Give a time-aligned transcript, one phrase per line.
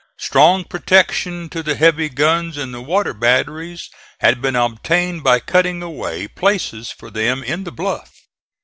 [0.17, 3.87] Strong protection to the heavy guns in the water batteries
[4.19, 8.09] had been obtained by cutting away places for them in the bluff.